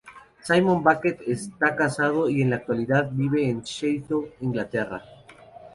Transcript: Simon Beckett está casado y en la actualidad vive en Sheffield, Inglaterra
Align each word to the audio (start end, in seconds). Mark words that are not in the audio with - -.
Simon 0.41 0.83
Beckett 0.83 1.21
está 1.27 1.75
casado 1.75 2.27
y 2.27 2.41
en 2.41 2.49
la 2.49 2.55
actualidad 2.55 3.07
vive 3.11 3.47
en 3.47 3.61
Sheffield, 3.61 4.31
Inglaterra 4.41 5.03